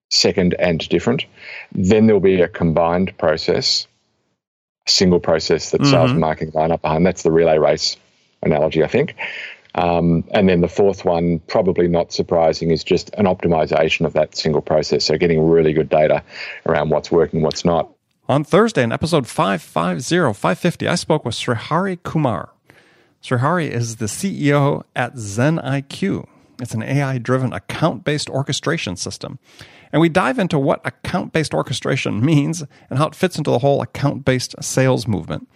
second 0.10 0.56
and 0.60 0.88
different. 0.90 1.26
Then 1.74 2.08
there'll 2.08 2.22
be 2.22 2.42
a 2.42 2.48
combined 2.48 3.18
process, 3.18 3.88
a 4.88 4.92
single 4.92 5.20
process 5.20 5.72
that 5.72 5.82
mm-hmm. 5.82 5.92
sales 5.92 6.12
and 6.12 6.20
marketing 6.20 6.54
line 6.54 6.72
up 6.72 6.82
behind. 6.82 7.06
That's 7.06 7.24
the 7.24 7.32
relay 7.32 7.58
race 7.58 7.98
analogy, 8.44 8.84
I 8.84 8.88
think. 8.88 9.16
Um, 9.76 10.24
and 10.32 10.48
then 10.48 10.62
the 10.62 10.70
fourth 10.70 11.04
one, 11.04 11.40
probably 11.48 11.88
not 11.88 12.14
surprising, 12.14 12.72
is 12.72 12.84
just 12.84 13.14
an 13.16 13.26
optimization 13.26 14.06
of 14.06 14.14
that 14.14 14.36
single 14.36 14.62
process. 14.62 15.04
So 15.04 15.18
getting 15.18 15.46
really 15.46 15.74
good 15.74 15.90
data 15.90 16.24
around 16.66 16.90
what's 16.90 17.12
working, 17.12 17.42
what's 17.42 17.66
not. 17.66 17.90
On 18.30 18.44
Thursday, 18.44 18.84
in 18.84 18.92
episode 18.92 19.28
550, 19.28 20.34
550, 20.34 20.88
I 20.88 20.96
spoke 20.96 21.26
with 21.26 21.36
Srihari 21.36 22.02
Kumar. 22.04 22.50
Srihari 23.22 23.70
is 23.70 23.98
the 23.98 24.06
CEO 24.06 24.84
at 24.96 25.16
ZenIQ. 25.16 26.26
It's 26.62 26.74
an 26.74 26.84
AI 26.84 27.18
driven 27.18 27.54
account 27.54 28.04
based 28.04 28.30
orchestration 28.30 28.96
system. 28.96 29.40
And 29.92 30.02
we 30.02 30.10
dive 30.10 30.40
into 30.40 30.60
what 30.60 30.86
account 30.86 31.34
based 31.34 31.54
orchestration 31.54 32.24
means 32.26 32.64
and 32.90 33.00
how 33.00 33.08
it 33.08 33.16
fits 33.16 33.38
into 33.38 33.52
the 33.52 33.60
whole 33.60 33.82
account 33.82 34.26
based 34.26 34.56
sales 34.62 35.08
movement. 35.08 35.48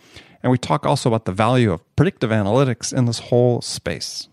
And 0.41 0.51
we 0.51 0.57
talk 0.57 0.85
also 0.85 1.09
about 1.09 1.25
the 1.25 1.31
value 1.31 1.71
of 1.71 1.95
predictive 1.95 2.29
analytics 2.29 2.95
in 2.95 3.05
this 3.05 3.19
whole 3.19 3.61
space. 3.61 4.29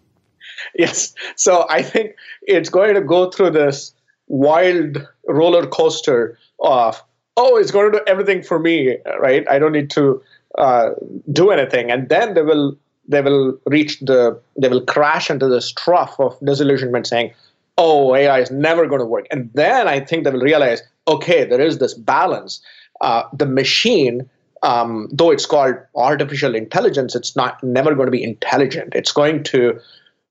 Yes. 0.75 1.15
So 1.35 1.67
I 1.69 1.83
think 1.83 2.15
it's 2.43 2.71
going 2.71 2.95
to 2.95 3.01
go 3.01 3.31
through 3.31 3.51
this 3.51 3.93
wild 4.29 5.07
roller 5.27 5.67
coaster 5.67 6.39
of, 6.61 7.03
oh, 7.37 7.57
it's 7.57 7.71
going 7.71 7.93
to 7.93 7.99
do 7.99 8.05
everything 8.07 8.43
for 8.43 8.59
me, 8.59 8.97
right? 9.19 9.47
I 9.49 9.59
don't 9.59 9.73
need 9.73 9.91
to 9.91 10.23
uh, 10.57 10.91
do 11.33 11.51
anything. 11.51 11.91
And 11.91 12.09
then 12.09 12.35
they 12.35 12.43
will 12.43 12.77
they 13.09 13.21
will 13.21 13.59
reach 13.67 14.01
the 14.01 14.41
they 14.57 14.69
will 14.69 14.85
crash 14.85 15.31
into 15.31 15.49
this 15.49 15.73
trough 15.73 16.19
of 16.19 16.39
disillusionment 16.41 17.07
saying, 17.07 17.33
oh, 17.79 18.15
AI 18.15 18.41
is 18.41 18.51
never 18.51 18.87
going 18.87 19.01
to 19.01 19.07
work. 19.07 19.27
And 19.31 19.51
then 19.55 19.89
I 19.89 20.01
think 20.01 20.25
they 20.25 20.31
will 20.31 20.41
realize, 20.41 20.83
okay, 21.07 21.45
there 21.45 21.61
is 21.61 21.79
this 21.79 21.95
balance. 21.95 22.61
Uh, 23.01 23.25
the 23.33 23.47
machine 23.47 24.29
um, 24.63 25.09
though 25.13 25.31
it's 25.31 25.47
called 25.47 25.77
artificial 25.95 26.55
intelligence, 26.55 27.15
it's 27.15 27.37
not 27.37 27.63
never 27.63 27.95
going 27.95 28.07
to 28.07 28.13
be 28.13 28.23
intelligent. 28.23 28.95
It's 28.95 29.13
going 29.13 29.45
to 29.45 29.79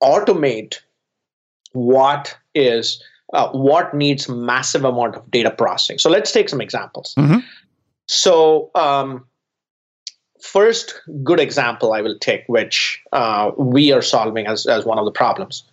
automate 0.01 0.79
what 1.73 2.37
is 2.53 3.01
uh, 3.33 3.49
what 3.49 3.93
needs 3.93 4.29
massive 4.29 4.83
amount 4.83 5.15
of 5.15 5.29
data 5.31 5.51
processing. 5.51 5.99
So 5.99 6.09
let's 6.09 6.31
take 6.31 6.49
some 6.49 6.61
examples. 6.61 7.15
Mm-hmm. 7.17 7.39
So 8.07 8.71
um, 8.75 9.25
first 10.45 10.93
good 11.23 11.39
example 11.39 11.93
I 11.93 12.01
will 12.01 12.17
take, 12.19 12.43
which 12.47 13.01
uh, 13.11 13.51
we 13.57 13.91
are 13.91 14.01
solving 14.01 14.47
as 14.47 14.65
as 14.65 14.85
one 14.85 14.99
of 14.99 15.05
the 15.05 15.11
problems. 15.11 15.63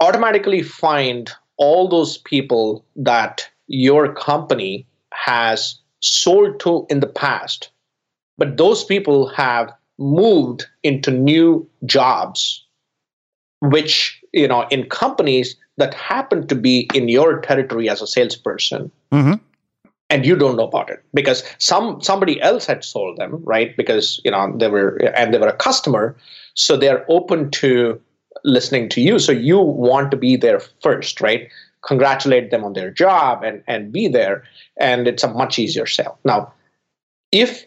Automatically 0.00 0.62
find 0.62 1.30
all 1.58 1.88
those 1.88 2.18
people 2.18 2.84
that 2.96 3.48
your 3.68 4.12
company 4.12 4.86
has 5.12 5.78
sold 6.00 6.58
to 6.60 6.86
in 6.88 7.00
the 7.00 7.06
past, 7.06 7.70
but 8.38 8.56
those 8.56 8.84
people 8.84 9.28
have 9.28 9.72
moved 9.98 10.66
into 10.82 11.10
new 11.10 11.68
jobs, 11.86 12.64
which, 13.60 14.20
you 14.32 14.48
know, 14.48 14.66
in 14.70 14.88
companies 14.88 15.56
that 15.76 15.94
happen 15.94 16.46
to 16.48 16.54
be 16.54 16.88
in 16.94 17.08
your 17.08 17.40
territory 17.40 17.88
as 17.88 18.02
a 18.02 18.06
salesperson. 18.06 18.90
Mm-hmm. 19.12 19.34
And 20.12 20.26
you 20.26 20.36
don't 20.36 20.56
know 20.56 20.68
about 20.68 20.90
it 20.90 21.02
because 21.14 21.42
some 21.58 22.00
somebody 22.02 22.40
else 22.40 22.66
had 22.66 22.84
sold 22.84 23.16
them, 23.16 23.42
right? 23.44 23.76
Because 23.76 24.20
you 24.24 24.30
know 24.30 24.52
they 24.56 24.68
were 24.68 24.96
and 25.16 25.32
they 25.32 25.38
were 25.38 25.48
a 25.48 25.56
customer, 25.56 26.14
so 26.54 26.76
they're 26.76 27.04
open 27.08 27.50
to 27.52 28.00
listening 28.44 28.88
to 28.90 29.00
you. 29.00 29.18
So 29.18 29.32
you 29.32 29.58
want 29.58 30.10
to 30.10 30.16
be 30.16 30.36
there 30.36 30.60
first, 30.82 31.20
right? 31.20 31.48
congratulate 31.82 32.50
them 32.50 32.64
on 32.64 32.72
their 32.72 32.90
job 32.90 33.42
and, 33.42 33.62
and 33.66 33.92
be 33.92 34.08
there. 34.08 34.44
And 34.78 35.06
it's 35.06 35.24
a 35.24 35.28
much 35.28 35.58
easier 35.58 35.86
sale. 35.86 36.18
Now, 36.24 36.52
if 37.30 37.66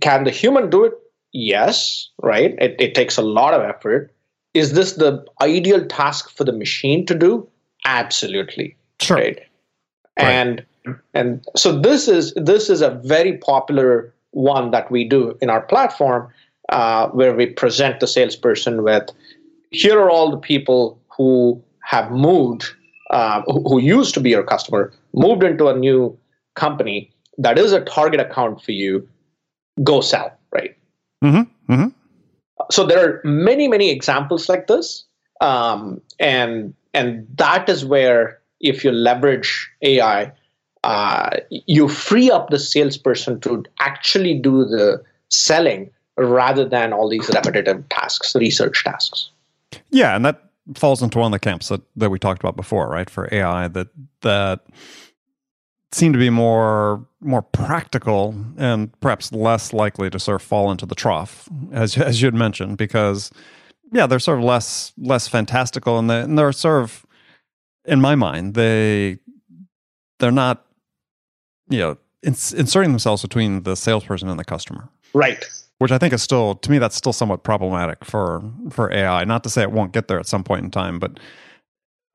can 0.00 0.24
the 0.24 0.30
human 0.30 0.70
do 0.70 0.84
it? 0.84 0.92
Yes, 1.32 2.08
right? 2.22 2.54
It, 2.58 2.76
it 2.78 2.94
takes 2.94 3.16
a 3.16 3.22
lot 3.22 3.54
of 3.54 3.62
effort. 3.62 4.12
Is 4.52 4.72
this 4.72 4.92
the 4.92 5.24
ideal 5.42 5.84
task 5.86 6.30
for 6.30 6.44
the 6.44 6.52
machine 6.52 7.04
to 7.06 7.14
do? 7.14 7.48
Absolutely. 7.84 8.76
Sure. 9.00 9.16
Right. 9.16 9.40
right. 10.18 10.28
And 10.28 10.64
and 11.14 11.44
so 11.56 11.78
this 11.78 12.08
is 12.08 12.32
this 12.34 12.70
is 12.70 12.80
a 12.80 12.90
very 13.04 13.36
popular 13.38 14.12
one 14.30 14.70
that 14.70 14.90
we 14.90 15.04
do 15.04 15.36
in 15.40 15.48
our 15.50 15.62
platform 15.62 16.30
uh, 16.70 17.08
where 17.08 17.34
we 17.34 17.46
present 17.46 18.00
the 18.00 18.06
salesperson 18.06 18.82
with 18.82 19.08
here 19.70 19.98
are 19.98 20.10
all 20.10 20.30
the 20.30 20.36
people 20.36 21.00
who 21.16 21.62
have 21.82 22.10
moved 22.10 22.64
uh, 23.10 23.42
who, 23.42 23.80
used 23.80 24.14
to 24.14 24.20
be 24.20 24.30
your 24.30 24.42
customer 24.42 24.92
moved 25.12 25.44
into 25.44 25.68
a 25.68 25.76
new 25.76 26.16
company 26.54 27.14
that 27.38 27.58
is 27.58 27.72
a 27.72 27.80
target 27.80 28.20
account 28.20 28.62
for 28.62 28.72
you, 28.72 29.08
go 29.82 30.00
sell, 30.00 30.32
right? 30.52 30.76
Mm-hmm. 31.22 31.72
Mm-hmm. 31.72 31.88
So 32.70 32.86
there 32.86 33.04
are 33.04 33.20
many, 33.24 33.68
many 33.68 33.90
examples 33.90 34.48
like 34.48 34.66
this, 34.66 35.04
um, 35.40 36.00
and 36.18 36.74
and 36.94 37.26
that 37.36 37.68
is 37.68 37.84
where 37.84 38.40
if 38.60 38.84
you 38.84 38.92
leverage 38.92 39.68
AI, 39.82 40.32
uh, 40.84 41.30
you 41.48 41.88
free 41.88 42.30
up 42.30 42.50
the 42.50 42.58
salesperson 42.58 43.40
to 43.40 43.64
actually 43.80 44.38
do 44.38 44.66
the 44.66 45.02
selling 45.30 45.90
rather 46.18 46.68
than 46.68 46.92
all 46.92 47.08
these 47.08 47.26
repetitive 47.28 47.88
tasks, 47.88 48.34
research 48.34 48.84
tasks. 48.84 49.30
Yeah, 49.90 50.14
and 50.14 50.24
that 50.26 50.42
falls 50.74 51.02
into 51.02 51.18
one 51.18 51.32
of 51.32 51.32
the 51.32 51.38
camps 51.38 51.68
that, 51.68 51.80
that 51.96 52.10
we 52.10 52.18
talked 52.18 52.42
about 52.42 52.54
before, 52.54 52.88
right? 52.90 53.08
For 53.08 53.28
AI 53.32 53.66
that 53.68 53.88
that 54.20 54.60
seem 55.90 56.12
to 56.12 56.18
be 56.18 56.28
more 56.28 57.06
more 57.20 57.42
practical 57.42 58.34
and 58.58 58.92
perhaps 59.00 59.32
less 59.32 59.72
likely 59.72 60.10
to 60.10 60.18
sort 60.18 60.42
of 60.42 60.46
fall 60.46 60.70
into 60.70 60.84
the 60.84 60.94
trough, 60.94 61.48
as 61.72 61.96
as 61.98 62.20
you 62.20 62.26
had 62.26 62.34
mentioned, 62.34 62.76
because 62.76 63.30
yeah, 63.90 64.06
they're 64.06 64.18
sort 64.18 64.38
of 64.38 64.44
less 64.44 64.92
less 64.98 65.28
fantastical 65.28 65.98
and, 65.98 66.10
they, 66.10 66.20
and 66.20 66.38
they're 66.38 66.52
sort 66.52 66.82
of 66.82 67.06
in 67.86 68.02
my 68.02 68.14
mind 68.14 68.54
they 68.54 69.18
they're 70.18 70.30
not 70.30 70.63
you 71.68 71.78
know 71.78 71.96
ins- 72.22 72.52
inserting 72.52 72.92
themselves 72.92 73.22
between 73.22 73.62
the 73.62 73.76
salesperson 73.76 74.28
and 74.28 74.38
the 74.38 74.44
customer. 74.44 74.88
Right 75.12 75.44
which 75.78 75.92
I 75.92 75.98
think 75.98 76.14
is 76.14 76.22
still 76.22 76.54
to 76.56 76.70
me 76.70 76.78
that's 76.78 76.96
still 76.96 77.12
somewhat 77.12 77.42
problematic 77.42 78.04
for 78.04 78.42
for 78.70 78.92
AI. 78.92 79.24
Not 79.24 79.42
to 79.44 79.50
say 79.50 79.62
it 79.62 79.72
won't 79.72 79.92
get 79.92 80.08
there 80.08 80.18
at 80.18 80.26
some 80.26 80.44
point 80.44 80.64
in 80.64 80.70
time, 80.70 80.98
but 80.98 81.18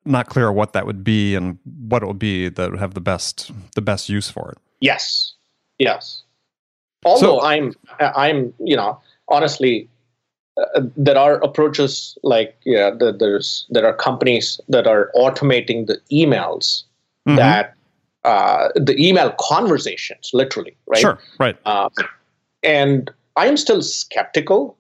not 0.05 0.27
clear 0.27 0.51
what 0.51 0.73
that 0.73 0.85
would 0.85 1.03
be 1.03 1.35
and 1.35 1.57
what 1.87 2.01
it 2.01 2.07
would 2.07 2.19
be 2.19 2.49
that 2.49 2.71
would 2.71 2.79
have 2.79 2.93
the 2.93 3.01
best 3.01 3.51
the 3.75 3.81
best 3.81 4.09
use 4.09 4.29
for 4.29 4.51
it. 4.51 4.57
Yes, 4.79 5.33
yes. 5.77 6.23
Although 7.05 7.39
so, 7.39 7.41
I'm 7.41 7.73
I'm 7.99 8.53
you 8.59 8.75
know 8.75 8.99
honestly 9.27 9.89
uh, 10.57 10.81
there 10.97 11.17
are 11.17 11.35
approaches 11.43 12.17
like 12.23 12.57
yeah 12.65 12.89
the, 12.89 13.11
there's 13.11 13.65
there 13.69 13.85
are 13.85 13.93
companies 13.93 14.59
that 14.69 14.87
are 14.87 15.11
automating 15.15 15.87
the 15.87 15.99
emails 16.11 16.83
mm-hmm. 17.27 17.35
that 17.35 17.75
uh, 18.25 18.69
the 18.75 18.95
email 18.97 19.33
conversations 19.39 20.31
literally 20.33 20.75
right 20.87 20.99
sure 20.99 21.19
right 21.39 21.57
uh, 21.65 21.89
and 22.63 23.11
I 23.35 23.47
am 23.47 23.57
still 23.57 23.81
skeptical 23.81 24.77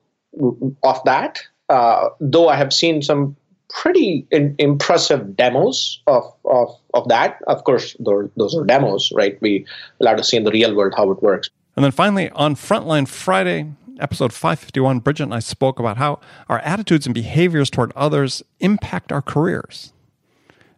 of 0.83 1.03
that, 1.05 1.39
uh, 1.69 2.09
though 2.19 2.49
I 2.49 2.55
have 2.55 2.73
seen 2.73 3.01
some 3.01 3.35
pretty 3.69 4.27
in, 4.31 4.55
impressive 4.57 5.35
demos 5.35 6.01
of, 6.07 6.23
of, 6.45 6.69
of 6.93 7.07
that. 7.07 7.41
Of 7.47 7.63
course, 7.63 7.95
those 7.99 8.55
are 8.55 8.65
demos, 8.65 9.11
right? 9.13 9.39
We 9.41 9.65
allowed 10.01 10.17
to 10.17 10.23
see 10.23 10.37
in 10.37 10.43
the 10.43 10.51
real 10.51 10.75
world 10.75 10.93
how 10.97 11.09
it 11.11 11.21
works. 11.21 11.49
And 11.75 11.85
then 11.85 11.91
finally, 11.91 12.29
on 12.31 12.55
Frontline 12.55 13.07
Friday, 13.07 13.71
episode 13.99 14.33
551, 14.33 14.99
Bridget 14.99 15.23
and 15.23 15.33
I 15.33 15.39
spoke 15.39 15.79
about 15.79 15.97
how 15.97 16.19
our 16.49 16.59
attitudes 16.59 17.05
and 17.05 17.15
behaviors 17.15 17.69
toward 17.69 17.93
others 17.95 18.43
impact 18.59 19.11
our 19.11 19.21
careers. 19.21 19.93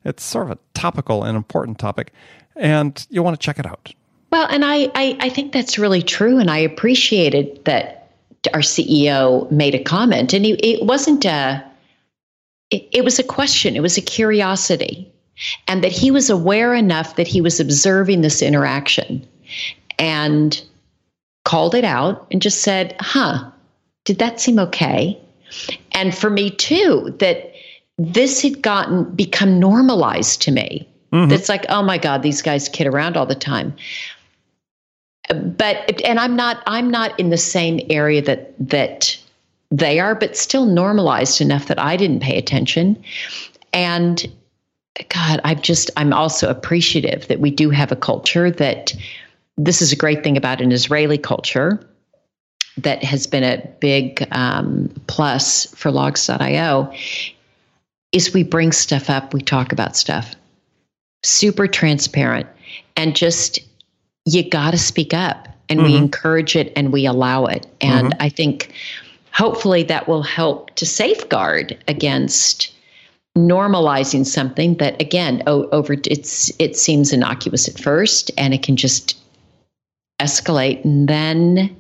It's 0.04 0.24
sort 0.24 0.52
of 0.52 0.52
a 0.52 0.60
topical 0.74 1.24
and 1.24 1.36
important 1.38 1.80
topic, 1.80 2.12
and 2.56 3.06
you'll 3.10 3.26
want 3.26 3.40
to 3.40 3.44
check 3.44 3.60
it 3.60 3.66
out. 3.66 3.94
Well, 4.32 4.48
and 4.50 4.64
I, 4.64 4.90
I, 4.96 5.18
I 5.20 5.30
think 5.30 5.52
that's 5.52 5.78
really 5.78 6.02
true. 6.02 6.38
And 6.38 6.50
I 6.50 6.58
appreciated 6.58 7.64
that 7.66 8.14
our 8.54 8.62
CEO 8.62 9.50
made 9.52 9.76
a 9.76 9.84
comment. 9.84 10.34
And 10.34 10.46
he, 10.46 10.54
it 10.54 10.86
wasn't 10.86 11.26
a, 11.26 11.64
it, 12.70 12.88
it 12.92 13.04
was 13.04 13.20
a 13.20 13.24
question, 13.24 13.76
it 13.76 13.82
was 13.82 13.98
a 13.98 14.02
curiosity. 14.02 15.12
And 15.68 15.84
that 15.84 15.92
he 15.92 16.12
was 16.12 16.30
aware 16.30 16.74
enough 16.74 17.16
that 17.16 17.28
he 17.28 17.42
was 17.42 17.60
observing 17.60 18.22
this 18.22 18.42
interaction 18.42 19.28
and 19.98 20.64
called 21.46 21.74
it 21.74 21.84
out 21.84 22.28
and 22.32 22.42
just 22.42 22.62
said, 22.62 22.96
huh, 23.00 23.50
did 24.06 24.20
that 24.20 24.40
seem 24.40 24.60
okay? 24.60 25.20
And 25.94 26.16
for 26.16 26.30
me 26.30 26.52
too, 26.52 27.16
that 27.20 27.54
this 27.98 28.42
had 28.42 28.62
gotten 28.62 29.04
become 29.16 29.60
normalized 29.60 30.42
to 30.44 30.52
me. 30.52 30.88
Mm-hmm. 31.12 31.32
It's 31.32 31.50
like, 31.50 31.66
oh 31.70 31.84
my 31.84 31.98
God, 31.98 32.24
these 32.24 32.42
guys 32.42 32.70
kid 32.70 32.88
around 32.88 33.18
all 33.18 33.26
the 33.26 33.36
time 33.36 33.76
but 35.46 36.02
and 36.04 36.20
I'm 36.20 36.36
not 36.36 36.62
I'm 36.66 36.90
not 36.90 37.18
in 37.18 37.30
the 37.30 37.38
same 37.38 37.80
area 37.90 38.22
that 38.24 38.54
that 38.60 39.18
they 39.72 40.00
are, 40.00 40.14
but 40.14 40.36
still 40.36 40.66
normalized 40.66 41.42
enough 41.42 41.68
that 41.68 41.80
I 41.80 41.96
didn't 41.96 42.20
pay 42.20 42.38
attention. 42.38 43.02
And 43.74 44.26
God, 45.10 45.40
I'm 45.46 45.62
just, 45.62 45.90
I'm 45.96 46.12
also 46.12 46.50
appreciative 46.50 47.28
that 47.30 47.40
we 47.40 47.50
do 47.50 47.70
have 47.70 47.92
a 47.92 47.96
culture 47.96 48.52
that 48.52 48.94
this 49.58 49.82
is 49.82 49.94
a 49.94 49.96
great 49.96 50.24
thing 50.24 50.36
about 50.36 50.60
an 50.60 50.74
Israeli 50.74 51.18
culture 51.18 51.80
that 52.78 53.04
has 53.04 53.26
been 53.28 53.44
a 53.44 53.66
big 53.80 54.28
um, 54.32 54.90
plus 55.08 55.74
for 55.76 55.90
Logz.io 55.90 56.94
is 58.12 58.34
we 58.34 58.44
bring 58.44 58.74
stuff 58.74 59.10
up, 59.10 59.34
we 59.34 59.42
talk 59.42 59.72
about 59.72 59.96
stuff. 59.96 60.36
Super 61.24 61.68
transparent 61.68 62.48
and 62.96 63.16
just 63.16 63.60
you 64.26 64.48
got 64.48 64.72
to 64.72 64.78
speak 64.78 65.14
up 65.14 65.48
and 65.70 65.80
mm-hmm. 65.80 65.92
we 65.92 65.96
encourage 65.96 66.56
it 66.56 66.72
and 66.76 66.92
we 66.92 67.06
allow 67.06 67.46
it. 67.46 67.66
And 67.80 68.12
mm-hmm. 68.12 68.22
I 68.22 68.30
think 68.30 68.74
hopefully 69.32 69.84
that 69.84 70.08
will 70.08 70.24
help 70.24 70.76
to 70.76 70.86
safeguard 70.86 71.78
against 71.88 72.74
normalizing 73.38 74.26
something 74.26 74.76
that 74.76 75.02
again 75.02 75.42
over 75.48 75.96
it's 76.06 76.52
it 76.60 76.76
seems 76.76 77.14
innocuous 77.14 77.66
at 77.70 77.80
first 77.80 78.30
and 78.38 78.54
it 78.54 78.62
can 78.62 78.76
just 78.76 79.18
escalate 80.20 80.84
and 80.84 81.08
then 81.08 81.74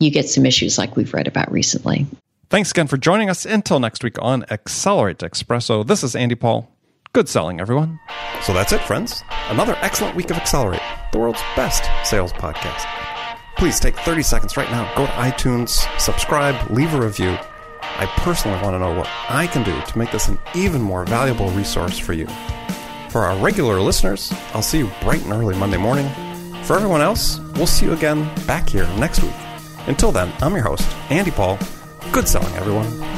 you 0.00 0.10
get 0.10 0.26
some 0.26 0.46
issues 0.46 0.78
like 0.78 0.96
we've 0.96 1.12
read 1.12 1.26
about 1.26 1.50
recently. 1.52 2.06
Thanks 2.50 2.70
again 2.70 2.86
for 2.86 2.96
joining 2.96 3.28
us. 3.28 3.44
Until 3.44 3.78
next 3.78 4.02
week 4.02 4.16
on 4.22 4.44
Accelerate 4.50 5.18
Expresso, 5.18 5.86
this 5.86 6.02
is 6.02 6.16
Andy 6.16 6.34
Paul. 6.34 6.70
Good 7.18 7.28
selling, 7.28 7.58
everyone. 7.58 7.98
So 8.44 8.54
that's 8.54 8.72
it, 8.72 8.80
friends. 8.82 9.24
Another 9.48 9.76
excellent 9.80 10.14
week 10.14 10.30
of 10.30 10.36
Accelerate, 10.36 10.80
the 11.10 11.18
world's 11.18 11.42
best 11.56 11.82
sales 12.08 12.32
podcast. 12.32 12.86
Please 13.56 13.80
take 13.80 13.96
30 13.96 14.22
seconds 14.22 14.56
right 14.56 14.70
now, 14.70 14.88
go 14.94 15.04
to 15.04 15.10
iTunes, 15.14 15.84
subscribe, 15.98 16.70
leave 16.70 16.94
a 16.94 17.00
review. 17.00 17.36
I 17.82 18.06
personally 18.18 18.62
want 18.62 18.74
to 18.74 18.78
know 18.78 18.96
what 18.96 19.08
I 19.28 19.48
can 19.48 19.64
do 19.64 19.80
to 19.80 19.98
make 19.98 20.12
this 20.12 20.28
an 20.28 20.38
even 20.54 20.80
more 20.80 21.04
valuable 21.06 21.50
resource 21.50 21.98
for 21.98 22.12
you. 22.12 22.28
For 23.08 23.22
our 23.22 23.36
regular 23.38 23.80
listeners, 23.80 24.32
I'll 24.54 24.62
see 24.62 24.78
you 24.78 24.90
bright 25.00 25.24
and 25.24 25.32
early 25.32 25.56
Monday 25.56 25.76
morning. 25.76 26.08
For 26.62 26.76
everyone 26.76 27.00
else, 27.00 27.40
we'll 27.56 27.66
see 27.66 27.86
you 27.86 27.94
again 27.94 28.32
back 28.46 28.68
here 28.68 28.86
next 28.96 29.24
week. 29.24 29.34
Until 29.88 30.12
then, 30.12 30.32
I'm 30.40 30.54
your 30.54 30.62
host, 30.62 30.88
Andy 31.10 31.32
Paul. 31.32 31.58
Good 32.12 32.28
selling, 32.28 32.54
everyone. 32.54 33.17